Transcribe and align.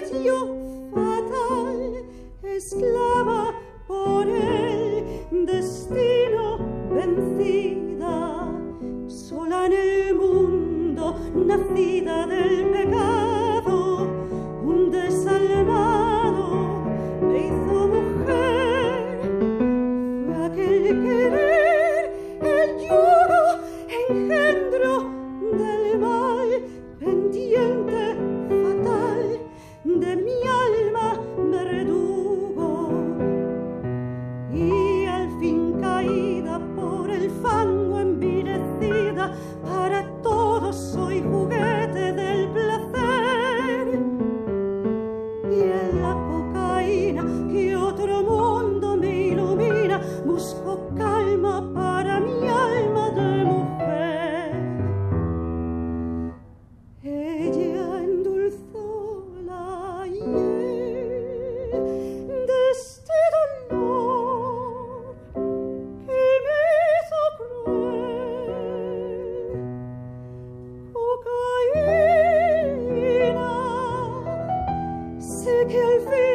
desprecio 0.00 0.56
fatal, 0.94 2.04
esclava 2.42 3.54
por 3.86 4.26
el 4.28 5.46
destino 5.46 6.58
vencida, 6.90 8.48
sola 9.08 9.66
en 9.66 9.72
el 9.72 10.14
mundo, 10.14 11.16
nacida 11.34 12.26
de 12.26 12.39
sé 75.70 75.78
que 75.78 76.29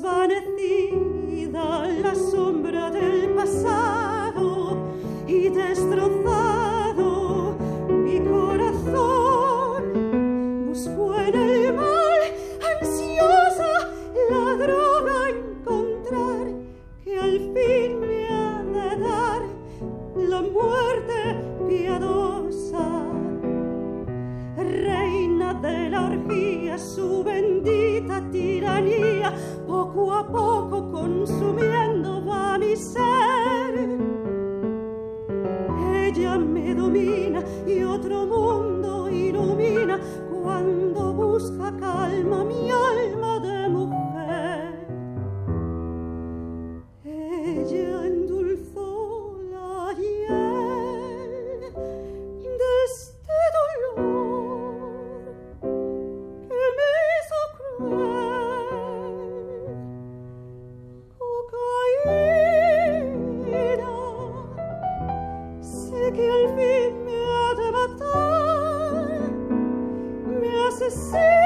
Desvanecida 0.00 1.88
la 2.04 2.14
sombra 2.14 2.88
del 2.88 3.30
pasado 3.30 4.76
y 5.26 5.48
destrozado 5.48 7.08
mi 7.88 8.20
corazón. 8.20 9.82
Busco 10.68 11.16
en 11.16 11.34
el 11.34 11.74
mal, 11.74 12.20
ansiosa, 12.80 13.90
la 14.30 14.54
droga 14.64 15.30
encontrar 15.30 16.46
que 17.02 17.18
al 17.18 17.38
fin 17.52 17.98
me 17.98 18.28
ha 18.28 18.62
de 18.62 19.00
dar 19.00 19.42
la 20.14 20.42
muerte 20.42 21.42
piadosa. 21.68 22.86
Reina 24.56 25.54
de 25.54 25.90
la 25.90 26.04
orgía, 26.06 26.78
su 26.78 27.24
bendita 27.24 28.22
poco 29.66 30.12
a 30.12 30.26
poco 30.26 30.90
consumiendo 30.92 32.24
va 32.24 32.58
mi 32.58 32.76
ser. 32.76 33.98
Ella 36.06 36.38
me 36.38 36.74
domina 36.74 37.42
y 37.66 37.82
otro 37.82 38.26
mundo 38.26 39.08
ilumina 39.08 39.98
cuando 40.30 41.12
busca 41.12 41.74
calma 41.78 42.44
mi 42.44 42.70
sé 66.08 66.12
que 66.12 66.30
al 66.30 66.48
fin 66.56 67.04
me 67.04 67.16
ha 67.26 67.54
de 67.54 67.72
matar, 67.72 69.30
me 70.40 70.50
asesina. 70.68 71.37